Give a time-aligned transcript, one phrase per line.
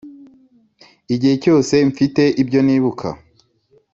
[1.13, 3.07] igihe cyose mfite ibyo nibuka